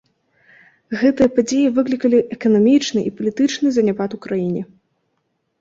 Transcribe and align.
Гэтыя 1.01 1.29
падзеі 1.35 1.67
выклікалі 1.75 2.21
эканамічны 2.37 2.99
і 3.11 3.13
палітычны 3.21 3.67
заняпад 3.77 4.09
у 4.19 4.23
краіне. 4.25 4.61